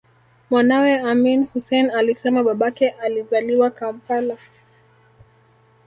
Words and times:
Mwanawe 0.49 0.99
Amin 1.03 1.47
Hussein 1.53 1.89
alisema 1.91 2.43
babake 2.43 2.89
alizaliwa 2.89 3.69
Kampala 3.71 4.37